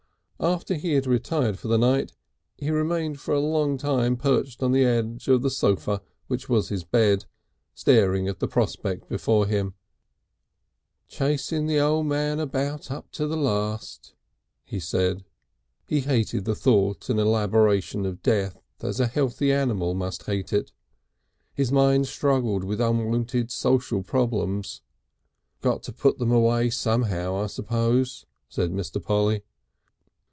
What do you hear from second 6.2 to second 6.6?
which